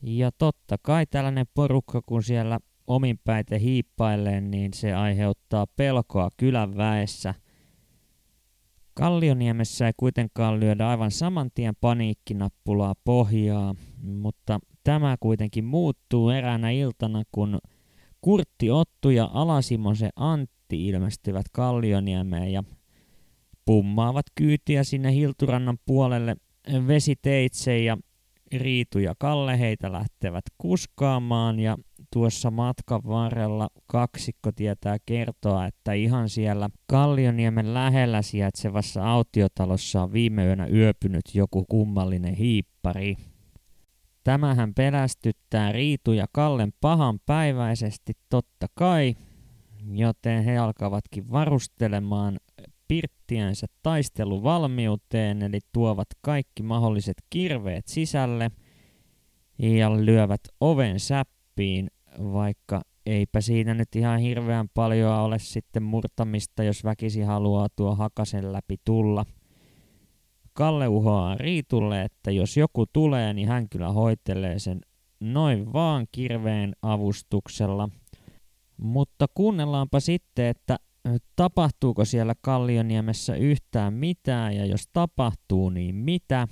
Ja 0.01 0.31
totta 0.31 0.75
kai 0.81 1.05
tällainen 1.05 1.45
porukka, 1.53 2.01
kun 2.05 2.23
siellä 2.23 2.59
ominpäite 2.87 3.59
hiippailee, 3.59 4.41
niin 4.41 4.73
se 4.73 4.93
aiheuttaa 4.93 5.67
pelkoa 5.75 6.29
kylän 6.37 6.77
väessä. 6.77 7.33
Kallioniemessä 8.93 9.87
ei 9.87 9.93
kuitenkaan 9.97 10.59
lyödä 10.59 10.89
aivan 10.89 11.11
saman 11.11 11.49
tien 11.55 11.73
paniikkinappulaa 11.81 12.93
pohjaa, 13.03 13.75
mutta 14.03 14.59
tämä 14.83 15.17
kuitenkin 15.19 15.65
muuttuu 15.65 16.29
eräänä 16.29 16.71
iltana, 16.71 17.23
kun 17.31 17.59
Kurtti 18.21 18.71
Ottu 18.71 19.09
ja 19.09 19.29
Alasimosen 19.33 20.09
Antti 20.15 20.87
ilmestyvät 20.87 21.45
Kallioniemeen 21.51 22.53
ja 22.53 22.63
pummaavat 23.67 24.25
kyytiä 24.35 24.83
sinne 24.83 25.13
Hilturannan 25.13 25.77
puolelle 25.85 26.35
vesiteitse 26.87 27.79
ja 27.79 27.97
Riitu 28.55 28.99
ja 28.99 29.13
Kalle 29.19 29.59
heitä 29.59 29.91
lähtevät 29.91 30.45
kuskaamaan 30.57 31.59
ja 31.59 31.77
tuossa 32.13 32.51
matkan 32.51 33.01
varrella 33.07 33.67
kaksikko 33.87 34.51
tietää 34.51 34.97
kertoa, 35.05 35.65
että 35.65 35.93
ihan 35.93 36.29
siellä 36.29 36.69
Kallioniemen 36.87 37.73
lähellä 37.73 38.21
sijaitsevassa 38.21 39.11
autiotalossa 39.11 40.01
on 40.01 40.13
viime 40.13 40.45
yönä 40.45 40.67
yöpynyt 40.67 41.25
joku 41.33 41.65
kummallinen 41.65 42.33
hiippari. 42.33 43.15
Tämähän 44.23 44.73
pelästyttää 44.73 45.71
Riitu 45.71 46.13
ja 46.13 46.25
Kallen 46.31 46.73
pahan 46.81 47.19
päiväisesti 47.25 48.13
totta 48.29 48.67
kai, 48.75 49.15
joten 49.91 50.43
he 50.43 50.57
alkavatkin 50.57 51.31
varustelemaan 51.31 52.37
pirttiänsä 52.87 53.67
taisteluvalmiuteen, 53.83 55.41
eli 55.41 55.59
tuovat 55.71 56.07
kaikki 56.21 56.63
mahdolliset 56.63 57.17
kirveet 57.29 57.87
sisälle 57.87 58.51
ja 59.59 60.05
lyövät 60.05 60.41
oven 60.61 60.99
säppiin, 60.99 61.87
vaikka 62.19 62.81
eipä 63.05 63.41
siinä 63.41 63.73
nyt 63.73 63.95
ihan 63.95 64.19
hirveän 64.19 64.67
paljon 64.73 65.13
ole 65.13 65.39
sitten 65.39 65.83
murtamista, 65.83 66.63
jos 66.63 66.83
väkisi 66.83 67.21
haluaa 67.21 67.67
tuo 67.75 67.95
hakasen 67.95 68.53
läpi 68.53 68.75
tulla. 68.85 69.25
Kalle 70.53 70.87
uhoaa 70.87 71.35
Riitulle, 71.35 72.01
että 72.01 72.31
jos 72.31 72.57
joku 72.57 72.85
tulee, 72.93 73.33
niin 73.33 73.47
hän 73.47 73.69
kyllä 73.69 73.91
hoitelee 73.91 74.59
sen 74.59 74.81
noin 75.19 75.73
vaan 75.73 76.07
kirveen 76.11 76.75
avustuksella. 76.81 77.89
Mutta 78.77 79.25
kuunnellaanpa 79.33 79.99
sitten, 79.99 80.45
että 80.45 80.77
tapahtuuko 81.35 82.05
siellä 82.05 82.33
Kallioniemessä 82.41 83.35
yhtään 83.35 83.93
mitään 83.93 84.55
ja 84.55 84.65
jos 84.65 84.87
tapahtuu, 84.93 85.69
niin 85.69 85.95
mitä. 85.95 86.47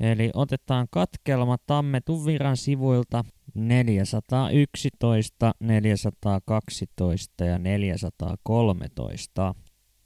Eli 0.00 0.30
otetaan 0.34 0.86
katkelma 0.90 1.56
Tammetun 1.66 2.26
viran 2.26 2.56
sivuilta 2.56 3.24
411, 3.54 5.52
412 5.60 7.44
ja 7.44 7.58
413. 7.58 9.54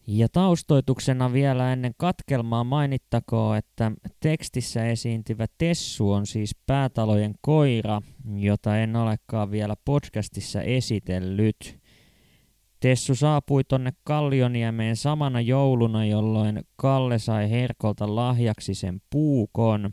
Ja 0.07 0.29
taustoituksena 0.29 1.33
vielä 1.33 1.73
ennen 1.73 1.93
katkelmaa 1.97 2.65
mainittakoon, 2.65 3.57
että 3.57 3.93
tekstissä 4.21 4.87
esiintyvä 4.87 5.47
Tessu 5.59 6.13
on 6.13 6.27
siis 6.27 6.57
päätalojen 6.67 7.35
koira, 7.41 8.03
jota 8.35 8.79
en 8.79 8.97
olekaan 8.97 9.51
vielä 9.51 9.75
podcastissa 9.85 10.63
esitellyt. 10.63 11.80
Tessu 12.81 13.15
saapui 13.15 13.65
tonne 13.65 13.93
Kallioniemeen 14.05 14.97
samana 14.97 15.41
jouluna, 15.41 16.05
jolloin 16.05 16.61
Kalle 16.77 17.19
sai 17.19 17.51
Herkolta 17.51 18.17
lahjaksi 18.17 18.75
sen 18.75 19.03
puukon. 19.11 19.91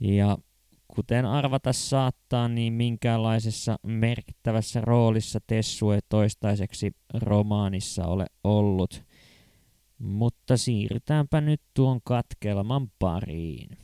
Ja 0.00 0.38
kuten 0.88 1.26
arvata 1.26 1.72
saattaa, 1.72 2.48
niin 2.48 2.72
minkäänlaisessa 2.72 3.76
merkittävässä 3.82 4.80
roolissa 4.80 5.38
Tessu 5.46 5.90
ei 5.90 6.00
toistaiseksi 6.08 6.90
romaanissa 7.14 8.06
ole 8.06 8.26
ollut. 8.44 9.04
Mutta 9.98 10.56
siirrytäänpä 10.56 11.40
nyt 11.40 11.62
tuon 11.74 12.00
katkelman 12.04 12.90
pariin. 12.98 13.78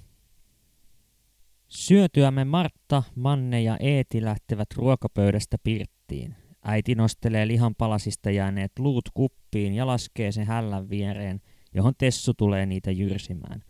Syötyämme 1.68 2.44
Martta, 2.44 3.02
Manne 3.14 3.62
ja 3.62 3.76
Eeti 3.80 4.24
lähtevät 4.24 4.68
ruokapöydästä 4.76 5.56
pirttiin. 5.64 6.43
Äiti 6.64 6.94
nostelee 6.94 7.46
lihanpalasista 7.46 8.30
jääneet 8.30 8.72
luut 8.78 9.04
kuppiin 9.14 9.74
ja 9.74 9.86
laskee 9.86 10.32
sen 10.32 10.46
hällän 10.46 10.90
viereen, 10.90 11.40
johon 11.74 11.92
Tessu 11.98 12.34
tulee 12.34 12.66
niitä 12.66 12.90
jyrsimään. 12.90 13.62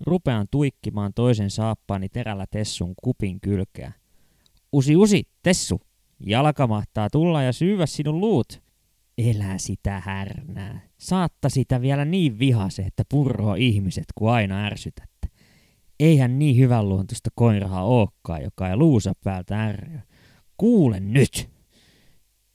Rupean 0.00 0.46
tuikkimaan 0.50 1.12
toisen 1.14 1.50
saappaani 1.50 2.08
terällä 2.08 2.44
Tessun 2.50 2.94
kupin 3.02 3.40
kylkeä. 3.40 3.92
Usi, 4.72 4.96
usi, 4.96 5.22
Tessu! 5.42 5.80
Jalka 6.26 6.66
mahtaa 6.66 7.10
tulla 7.10 7.42
ja 7.42 7.52
syyvä 7.52 7.86
sinun 7.86 8.20
luut. 8.20 8.62
Elää 9.18 9.58
sitä 9.58 10.02
härnää. 10.04 10.80
Saatta 10.98 11.48
sitä 11.48 11.80
vielä 11.80 12.04
niin 12.04 12.38
vihase, 12.38 12.82
että 12.82 13.02
purroo 13.08 13.54
ihmiset, 13.54 14.04
kun 14.14 14.30
aina 14.30 14.64
ärsytätte. 14.64 15.28
Eihän 16.00 16.38
niin 16.38 16.56
hyvän 16.56 16.88
luontoista 16.88 17.30
koiraha 17.34 17.82
ookkaa, 17.82 18.40
joka 18.40 18.68
ei 18.68 18.76
luusa 18.76 19.12
päältä 19.24 19.64
ärjö. 19.64 19.98
Kuule 20.56 21.00
nyt! 21.00 21.57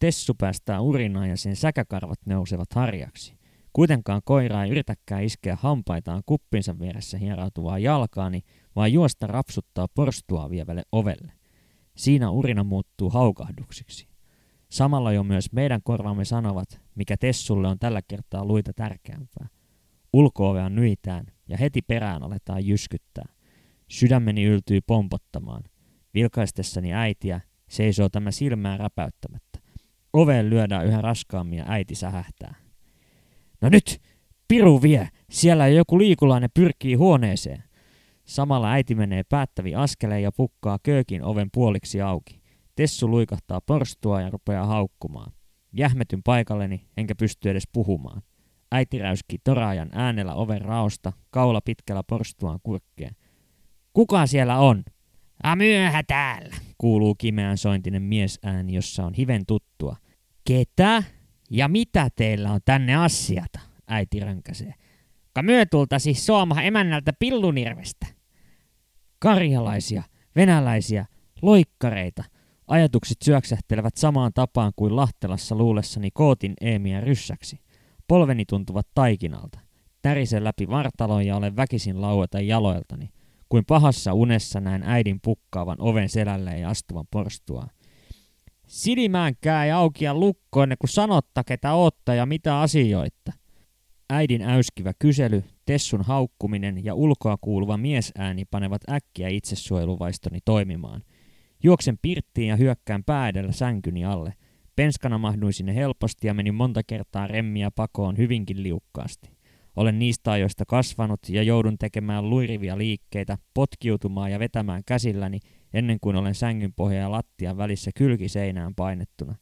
Tessu 0.03 0.33
päästää 0.37 0.81
urinaan 0.81 1.29
ja 1.29 1.37
sen 1.37 1.55
säkäkarvat 1.55 2.19
nousevat 2.25 2.73
harjaksi. 2.73 3.37
Kuitenkaan 3.73 4.21
koira 4.25 4.63
ei 4.63 4.71
yritäkään 4.71 5.23
iskeä 5.23 5.57
hampaitaan 5.61 6.23
kuppinsa 6.25 6.79
vieressä 6.79 7.17
hieroutuvaa 7.17 7.79
jalkaani, 7.79 8.41
vaan 8.75 8.93
juosta 8.93 9.27
rapsuttaa 9.27 9.87
porstua 9.95 10.49
vievälle 10.49 10.83
ovelle. 10.91 11.31
Siinä 11.97 12.29
urina 12.29 12.63
muuttuu 12.63 13.09
haukahduksiksi. 13.09 14.07
Samalla 14.69 15.11
jo 15.11 15.23
myös 15.23 15.51
meidän 15.51 15.81
korvamme 15.83 16.25
sanovat, 16.25 16.81
mikä 16.95 17.17
Tessulle 17.17 17.67
on 17.67 17.79
tällä 17.79 18.01
kertaa 18.07 18.45
luita 18.45 18.73
tärkeämpää. 18.73 19.47
Ulkoovea 20.13 20.69
nyitään 20.69 21.25
ja 21.47 21.57
heti 21.57 21.81
perään 21.81 22.23
aletaan 22.23 22.65
jyskyttää. 22.65 23.25
Sydämeni 23.87 24.43
yltyy 24.43 24.79
pompottamaan. 24.87 25.63
Vilkaistessani 26.13 26.93
äitiä 26.93 27.41
seisoo 27.69 28.09
tämä 28.09 28.31
silmää 28.31 28.77
räpäyttämättä. 28.77 29.52
Oveen 30.13 30.49
lyödään 30.49 30.85
yhä 30.85 31.01
raskaammin 31.01 31.57
ja 31.57 31.65
äiti 31.67 31.95
sähähtää. 31.95 32.55
No 33.61 33.69
nyt, 33.69 34.01
piru 34.47 34.81
vie, 34.81 35.09
siellä 35.29 35.67
joku 35.67 35.97
liikulainen 35.97 36.49
pyrkii 36.53 36.93
huoneeseen. 36.95 37.63
Samalla 38.25 38.71
äiti 38.71 38.95
menee 38.95 39.23
päättävi 39.29 39.75
askeleen 39.75 40.23
ja 40.23 40.31
pukkaa 40.31 40.77
köökin 40.83 41.23
oven 41.23 41.49
puoliksi 41.53 42.01
auki. 42.01 42.41
Tessu 42.75 43.07
luikahtaa 43.07 43.61
porstua 43.61 44.21
ja 44.21 44.29
rupeaa 44.29 44.65
haukkumaan. 44.65 45.31
Jähmetyn 45.73 46.23
paikalleni, 46.23 46.87
enkä 46.97 47.15
pysty 47.15 47.49
edes 47.49 47.63
puhumaan. 47.73 48.21
Äiti 48.71 48.99
räyski 48.99 49.37
toraajan 49.43 49.89
äänellä 49.91 50.33
oven 50.33 50.61
raosta, 50.61 51.13
kaula 51.29 51.61
pitkällä 51.65 52.03
porstuaan 52.07 52.59
kurkkeen. 52.63 53.15
Kuka 53.93 54.27
siellä 54.27 54.59
on? 54.59 54.83
A 55.43 55.55
myöhä 55.55 56.03
täällä, 56.07 56.55
kuuluu 56.77 57.15
kimeän 57.15 57.57
sointinen 57.57 58.01
miesääni, 58.01 58.73
jossa 58.73 59.05
on 59.05 59.13
hiven 59.13 59.45
tuttua. 59.45 59.95
Ketä 60.47 61.03
ja 61.49 61.67
mitä 61.67 62.09
teillä 62.15 62.51
on 62.51 62.59
tänne 62.65 62.95
assiata? 62.95 63.59
Äiti 63.87 64.19
rönkäsee. 64.19 64.73
Ka 65.33 65.43
myö 65.43 65.65
siis 65.97 66.25
Sooma 66.25 66.61
emännältä 66.61 67.13
pillunirvestä. 67.19 68.07
Karjalaisia, 69.19 70.03
venäläisiä, 70.35 71.05
loikkareita. 71.41 72.23
Ajatukset 72.67 73.17
syöksähtelevät 73.23 73.97
samaan 73.97 74.31
tapaan 74.33 74.71
kuin 74.75 74.95
Lahtelassa 74.95 75.55
luulessani 75.55 76.09
kootin 76.13 76.53
Eemiä 76.61 77.01
ryssäksi. 77.01 77.59
Polveni 78.07 78.45
tuntuvat 78.45 78.87
taikinalta. 78.95 79.59
Tärisen 80.01 80.43
läpi 80.43 80.67
vartalon 80.67 81.25
ja 81.25 81.35
olen 81.35 81.55
väkisin 81.55 82.01
laueta 82.01 82.41
jaloiltani. 82.41 83.09
Kuin 83.49 83.65
pahassa 83.65 84.13
unessa 84.13 84.59
näen 84.59 84.83
äidin 84.83 85.19
pukkaavan 85.21 85.77
oven 85.79 86.09
selälleen 86.09 86.61
ja 86.61 86.69
astuvan 86.69 87.05
porstua. 87.11 87.67
Silimäänkää 88.67 89.65
ja 89.65 89.77
auki 89.77 90.05
ja 90.05 90.13
lukko 90.13 90.63
ennen 90.63 90.77
kuin 90.77 90.89
sanotta, 90.89 91.43
ketä 91.43 91.73
ootta 91.73 92.13
ja 92.13 92.25
mitä 92.25 92.59
asioita. 92.59 93.31
Äidin 94.09 94.41
äyskivä 94.41 94.93
kysely, 94.99 95.43
Tessun 95.65 96.01
haukkuminen 96.01 96.85
ja 96.85 96.93
ulkoa 96.93 97.37
kuuluva 97.41 97.77
miesääni 97.77 98.45
panevat 98.45 98.81
äkkiä 98.89 99.27
itsesuojeluvaistoni 99.27 100.39
toimimaan. 100.45 101.03
Juoksen 101.63 101.97
pirttiin 102.01 102.47
ja 102.47 102.55
hyökkään 102.55 103.03
päädellä 103.03 103.51
sänkyni 103.51 104.05
alle. 104.05 104.33
Penskana 104.75 105.17
mahduin 105.17 105.53
sinne 105.53 105.75
helposti 105.75 106.27
ja 106.27 106.33
menin 106.33 106.55
monta 106.55 106.81
kertaa 106.87 107.27
remmiä 107.27 107.71
pakoon 107.71 108.17
hyvinkin 108.17 108.63
liukkaasti. 108.63 109.29
Olen 109.75 109.99
niistä 109.99 110.31
ajoista 110.31 110.63
kasvanut 110.67 111.19
ja 111.29 111.43
joudun 111.43 111.77
tekemään 111.77 112.29
luirivia 112.29 112.77
liikkeitä, 112.77 113.37
potkiutumaan 113.53 114.31
ja 114.31 114.39
vetämään 114.39 114.81
käsilläni, 114.85 115.39
ennen 115.73 115.97
kuin 116.01 116.15
olen 116.15 116.35
sängyn 116.35 116.73
pohja 116.73 116.99
ja 116.99 117.11
lattian 117.11 117.57
välissä 117.57 117.91
kylkiseinään 117.95 118.75
painettuna. 118.75 119.35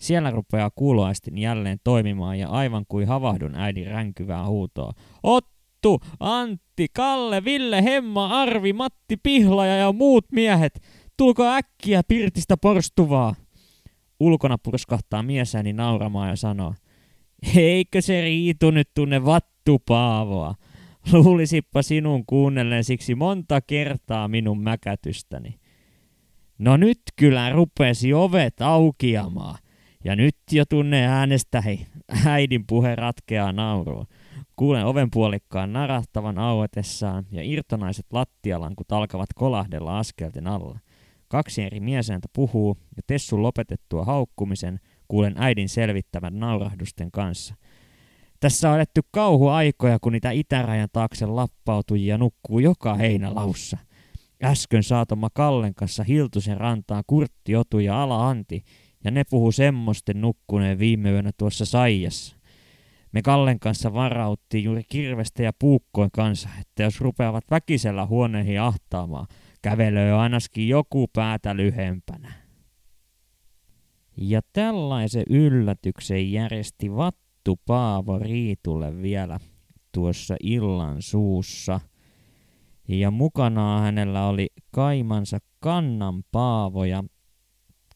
Siellä 0.00 0.30
rupeaa 0.30 0.70
kuuloaistin 0.74 1.38
jälleen 1.38 1.78
toimimaan 1.84 2.38
ja 2.38 2.48
aivan 2.48 2.84
kuin 2.88 3.08
havahdun 3.08 3.54
äidin 3.54 3.86
ränkyvää 3.86 4.46
huutoa. 4.46 4.92
Ottu, 5.22 6.00
Antti, 6.20 6.86
Kalle, 6.94 7.44
Ville, 7.44 7.84
Hemma, 7.84 8.42
Arvi, 8.42 8.72
Matti, 8.72 9.16
Pihlaja 9.22 9.76
ja 9.76 9.92
muut 9.92 10.24
miehet, 10.32 10.80
tulko 11.16 11.44
äkkiä 11.44 12.02
pirtistä 12.08 12.56
porstuvaa. 12.56 13.34
Ulkona 14.20 14.58
purskahtaa 14.58 15.22
miesääni 15.22 15.72
nauramaan 15.72 16.28
ja 16.28 16.36
sanoo, 16.36 16.74
eikö 17.56 18.00
se 18.00 18.20
Riitu 18.20 18.70
nyt 18.70 18.90
tunne 18.94 19.24
vattupaavoa? 19.24 20.54
Luulisippa 21.12 21.82
sinun 21.82 22.26
kuunnellen 22.26 22.84
siksi 22.84 23.14
monta 23.14 23.60
kertaa 23.60 24.28
minun 24.28 24.60
mäkätystäni. 24.60 25.58
No 26.58 26.76
nyt 26.76 27.00
kyllä 27.16 27.50
rupesi 27.50 28.12
ovet 28.14 28.60
aukiamaan. 28.60 29.58
Ja 30.04 30.16
nyt 30.16 30.36
jo 30.52 30.64
tunne 30.64 31.06
äänestä 31.06 31.60
hei, 31.60 31.86
äidin 32.26 32.64
puhe 32.66 32.96
ratkeaa 32.96 33.52
nauruun. 33.52 34.06
Kuulen 34.56 34.86
oven 34.86 35.10
puolikkaan 35.10 35.72
narahtavan 35.72 36.38
auetessaan 36.38 37.26
ja 37.30 37.42
irtonaiset 37.42 38.06
lattialankut 38.12 38.92
alkavat 38.92 39.28
kolahdella 39.34 39.98
askelten 39.98 40.46
alla. 40.46 40.78
Kaksi 41.28 41.62
eri 41.62 41.80
miesääntä 41.80 42.28
puhuu 42.32 42.76
ja 42.96 43.02
Tessun 43.06 43.42
lopetettua 43.42 44.04
haukkumisen 44.04 44.80
kuulen 45.08 45.34
äidin 45.36 45.68
selvittävän 45.68 46.38
naurahdusten 46.38 47.10
kanssa. 47.10 47.54
Tässä 48.40 48.70
on 48.70 48.76
eletty 48.76 49.00
kauhuaikoja, 49.10 49.98
kun 50.00 50.12
niitä 50.12 50.30
itärajan 50.30 50.88
taakse 50.92 51.26
lappautujia 51.26 52.18
nukkuu 52.18 52.58
joka 52.58 52.94
heinälaussa. 52.94 53.78
Äsken 54.42 54.82
saatoma 54.82 55.28
Kallen 55.34 55.74
kanssa 55.74 56.04
Hiltusen 56.04 56.56
rantaan 56.56 57.04
Kurtti 57.06 57.56
Otu 57.56 57.78
ja 57.78 58.02
Ala 58.02 58.28
Anti, 58.28 58.64
ja 59.04 59.10
ne 59.10 59.24
puhuu 59.30 59.52
semmoisten 59.52 60.20
nukkuneen 60.20 60.78
viime 60.78 61.10
yönä 61.10 61.30
tuossa 61.38 61.64
Saijassa. 61.64 62.36
Me 63.12 63.22
Kallen 63.22 63.60
kanssa 63.60 63.94
varauttiin 63.94 64.64
juuri 64.64 64.82
kirvestä 64.88 65.42
ja 65.42 65.52
puukkoin 65.58 66.10
kanssa, 66.12 66.48
että 66.60 66.82
jos 66.82 67.00
rupeavat 67.00 67.44
väkisellä 67.50 68.06
huoneihin 68.06 68.60
ahtaamaan, 68.60 69.26
kävelöö 69.62 70.18
ainakin 70.18 70.68
joku 70.68 71.08
päätä 71.12 71.56
lyhempänä. 71.56 72.32
Ja 74.16 74.40
tällaisen 74.52 75.24
yllätyksen 75.30 76.32
järjesti 76.32 76.96
Vattu 76.96 77.60
Paavo 77.66 78.18
Riitulle 78.18 79.02
vielä 79.02 79.40
tuossa 79.92 80.36
illan 80.42 81.02
suussa. 81.02 81.80
Ja 82.88 83.10
mukanaan 83.10 83.82
hänellä 83.82 84.26
oli 84.26 84.48
kaimansa 84.70 85.38
kannan 85.60 86.22
Paavo 86.32 86.84
ja 86.84 87.04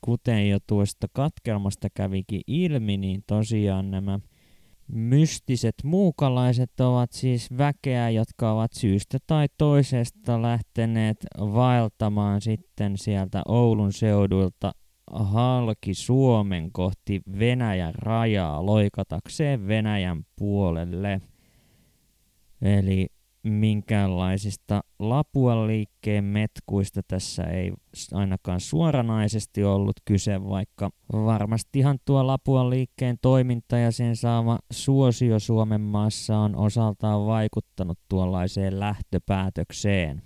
kuten 0.00 0.50
jo 0.50 0.58
tuosta 0.66 1.06
katkelmasta 1.12 1.88
kävikin 1.94 2.40
ilmi, 2.46 2.96
niin 2.96 3.22
tosiaan 3.26 3.90
nämä 3.90 4.20
mystiset 4.92 5.74
muukalaiset 5.84 6.80
ovat 6.80 7.12
siis 7.12 7.48
väkeä, 7.58 8.10
jotka 8.10 8.52
ovat 8.52 8.72
syystä 8.72 9.18
tai 9.26 9.46
toisesta 9.58 10.42
lähteneet 10.42 11.16
vaeltamaan 11.38 12.40
sitten 12.40 12.98
sieltä 12.98 13.42
Oulun 13.48 13.92
seudulta 13.92 14.72
halki 15.12 15.94
Suomen 15.94 16.72
kohti 16.72 17.20
Venäjän 17.38 17.94
rajaa 17.94 18.66
loikatakseen 18.66 19.68
Venäjän 19.68 20.22
puolelle. 20.36 21.20
Eli 22.62 23.06
minkäänlaisista 23.42 24.82
Lapuan 24.98 25.66
liikkeen 25.66 26.24
metkuista 26.24 27.00
tässä 27.08 27.44
ei 27.44 27.72
ainakaan 28.12 28.60
suoranaisesti 28.60 29.64
ollut 29.64 29.96
kyse, 30.04 30.44
vaikka 30.44 30.90
varmastihan 31.12 31.98
tuo 32.04 32.26
Lapuan 32.26 32.70
liikkeen 32.70 33.18
toiminta 33.22 33.78
ja 33.78 33.90
sen 33.90 34.16
saama 34.16 34.58
suosio 34.72 35.38
Suomen 35.38 35.80
maassa 35.80 36.38
on 36.38 36.56
osaltaan 36.56 37.26
vaikuttanut 37.26 37.98
tuollaiseen 38.08 38.80
lähtöpäätökseen. 38.80 40.22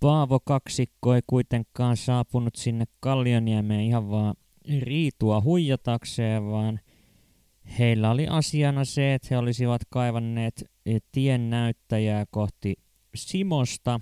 Paavo 0.00 0.40
kaksikko 0.40 1.14
ei 1.14 1.20
kuitenkaan 1.26 1.96
saapunut 1.96 2.56
sinne 2.56 2.84
Kallioniemeen 3.00 3.80
ihan 3.80 4.10
vaan 4.10 4.34
riitua 4.80 5.40
huijatakseen, 5.40 6.46
vaan 6.46 6.80
heillä 7.78 8.10
oli 8.10 8.26
asiana 8.28 8.84
se, 8.84 9.14
että 9.14 9.28
he 9.30 9.38
olisivat 9.38 9.82
kaivanneet 9.90 10.64
tien 11.12 11.50
näyttäjää 11.50 12.24
kohti 12.30 12.74
Simosta, 13.14 14.00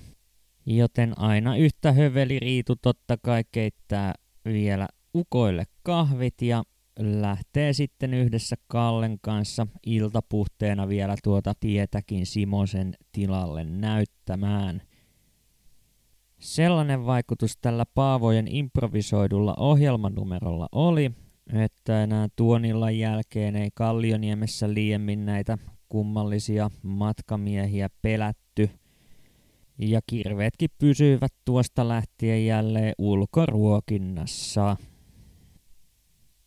joten 0.66 1.18
aina 1.18 1.56
yhtä 1.56 1.92
höveli 1.92 2.38
Riitu 2.38 2.76
totta 2.76 3.16
kai 3.22 3.44
keittää 3.52 4.14
vielä 4.44 4.88
ukoille 5.14 5.64
kahvit 5.82 6.42
ja 6.42 6.62
lähtee 6.98 7.72
sitten 7.72 8.14
yhdessä 8.14 8.56
Kallen 8.66 9.18
kanssa 9.20 9.66
iltapuhteena 9.86 10.88
vielä 10.88 11.16
tuota 11.22 11.52
tietäkin 11.60 12.26
Simosen 12.26 12.94
tilalle 13.12 13.64
näyttämään– 13.64 14.82
Sellainen 16.42 17.06
vaikutus 17.06 17.56
tällä 17.56 17.84
Paavojen 17.94 18.48
improvisoidulla 18.48 19.54
ohjelmanumerolla 19.58 20.68
oli, 20.72 21.12
että 21.52 22.02
enää 22.02 22.28
tuon 22.36 22.64
illan 22.64 22.98
jälkeen 22.98 23.56
ei 23.56 23.70
Kallioniemessä 23.74 24.74
liiemmin 24.74 25.26
näitä 25.26 25.58
kummallisia 25.88 26.70
matkamiehiä 26.82 27.88
pelätty, 28.02 28.70
ja 29.78 30.00
kirveetkin 30.06 30.70
pysyivät 30.78 31.32
tuosta 31.44 31.88
lähtien 31.88 32.46
jälleen 32.46 32.94
ulkoruokinnassa. 32.98 34.76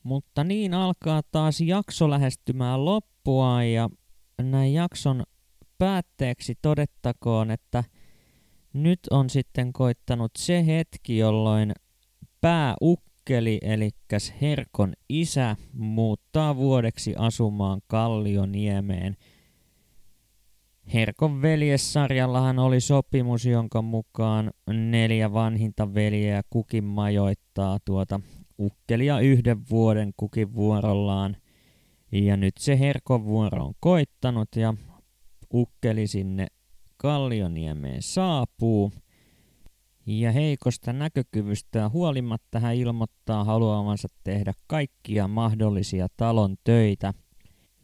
Mutta 0.03 0.43
niin 0.43 0.73
alkaa 0.73 1.21
taas 1.31 1.62
jakso 1.62 2.10
lähestymään 2.10 2.86
loppua 2.86 3.63
ja 3.63 3.89
näin 4.41 4.73
jakson 4.73 5.23
päätteeksi 5.77 6.55
todettakoon, 6.62 7.51
että– 7.51 7.84
nyt 8.75 8.99
on 9.12 9.29
sitten 9.29 9.73
koittanut 9.73 10.31
se 10.38 10.65
hetki, 10.65 11.17
jolloin 11.17 11.71
pääukkeli, 13.25 13.57
eli 13.61 13.89
Herkon 14.41 14.93
isä, 15.09 15.55
muuttaa 15.73 16.55
vuodeksi 16.55 17.13
asumaan 17.17 17.81
Kallioniemeen. 17.88 19.15
Herkon 20.93 21.41
veljessarjallahan 21.41 22.59
oli 22.59 22.79
sopimus, 22.79 23.45
jonka 23.45 23.81
mukaan 23.81 24.51
neljä 24.69 25.33
vanhinta 25.33 25.93
veljeä 25.93 26.41
kukin 26.49 26.83
majoittaa 26.83 27.77
tuota 27.85 28.19
ukkelia 28.59 29.19
yhden 29.19 29.69
vuoden 29.69 30.11
kukin 30.17 30.53
vuorollaan. 30.53 31.38
Ja 32.11 32.38
nyt 32.38 32.57
se 32.57 32.79
Herkon 32.79 33.25
vuoro 33.25 33.65
on 33.65 33.73
koittanut 33.79 34.49
ja 34.55 34.73
ukkeli 35.53 36.07
sinne 36.07 36.47
Kallioniemeen 36.97 38.01
saapuu. 38.01 38.91
Ja 40.08 40.32
heikosta 40.32 40.94
näkökyvystä 40.94 41.89
huolimatta 41.89 42.60
hän 42.60 42.76
ilmoittaa 42.76 43.44
haluavansa 43.44 44.08
tehdä 44.24 44.54
kaikkia 44.68 45.28
mahdollisia 45.28 46.08
talon 46.18 46.56
töitä. 46.63 47.13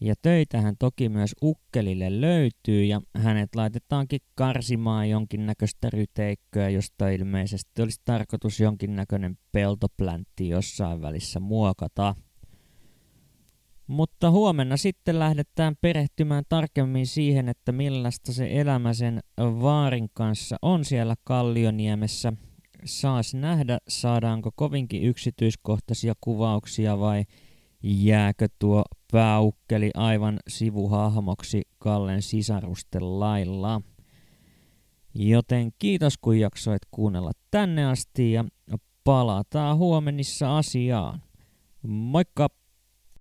Ja 0.02 0.16
töitähän 0.22 0.76
toki 0.80 1.10
myös 1.10 1.36
ukkelille 1.44 2.22
löytyy 2.22 2.84
ja 2.84 3.02
hänet 3.16 3.56
laitetaankin 3.56 4.20
karsimaan 4.36 5.10
jonkinnäköistä 5.10 5.90
ryteikköä, 5.90 6.70
josta 6.70 7.10
ilmeisesti 7.10 7.82
olisi 7.82 8.02
tarkoitus 8.06 8.60
jonkinnäköinen 8.60 9.38
peltopläntti 9.52 10.50
jossain 10.50 11.02
välissä 11.02 11.40
muokata. 11.40 12.16
Mutta 13.92 14.32
huomenna 14.32 14.78
sitten 14.78 15.20
lähdetään 15.20 15.76
perehtymään 15.82 16.44
tarkemmin 16.50 17.08
siihen, 17.08 17.50
että 17.50 17.72
millaista 17.72 18.34
se 18.34 18.48
elämä 18.52 18.94
sen 18.94 19.20
vaarin 19.38 20.10
kanssa 20.14 20.58
on 20.62 20.86
siellä 20.86 21.16
Kallioniemessä. 21.24 22.34
Saas 22.86 23.34
nähdä, 23.34 23.78
saadaanko 23.88 24.52
kovinkin 24.56 25.04
yksityiskohtaisia 25.04 26.14
kuvauksia 26.22 27.00
vai 27.00 27.24
jääkö 27.84 28.48
tuo 28.60 28.84
pääukkeli 29.12 29.92
aivan 29.94 30.40
sivuhahmoksi 30.48 31.62
Kallen 31.80 32.22
sisarusten 32.22 33.20
lailla. 33.20 33.82
Joten 35.14 35.72
kiitos 35.80 36.18
kun 36.18 36.40
jaksoit 36.40 36.82
kuunnella 36.92 37.32
tänne 37.52 37.86
asti 37.86 38.32
ja 38.32 38.46
palataan 39.04 39.78
huomenissa 39.78 40.58
asiaan. 40.58 41.22
Moikka! 41.88 42.61